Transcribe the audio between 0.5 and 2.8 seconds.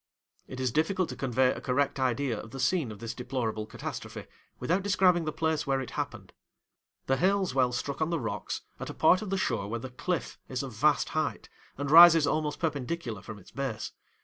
is difficult to convey a correct idea of the